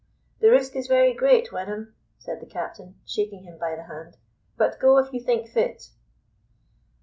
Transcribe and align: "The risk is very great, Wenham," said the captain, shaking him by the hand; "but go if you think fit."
"The 0.39 0.49
risk 0.49 0.75
is 0.75 0.87
very 0.87 1.13
great, 1.13 1.51
Wenham," 1.51 1.93
said 2.17 2.39
the 2.41 2.47
captain, 2.47 2.95
shaking 3.05 3.43
him 3.43 3.59
by 3.59 3.75
the 3.75 3.83
hand; 3.83 4.17
"but 4.57 4.79
go 4.79 4.97
if 4.97 5.13
you 5.13 5.19
think 5.23 5.47
fit." 5.47 5.91